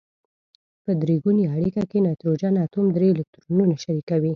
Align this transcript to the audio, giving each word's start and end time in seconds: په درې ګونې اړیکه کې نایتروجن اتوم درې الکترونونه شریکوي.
په 0.83 0.91
درې 1.01 1.15
ګونې 1.23 1.45
اړیکه 1.55 1.83
کې 1.89 1.97
نایتروجن 2.05 2.55
اتوم 2.65 2.85
درې 2.95 3.07
الکترونونه 3.13 3.75
شریکوي. 3.83 4.29